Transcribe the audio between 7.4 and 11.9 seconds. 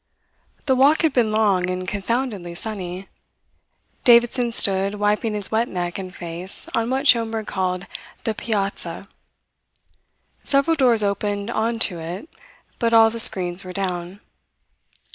called "the piazza." Several doors opened on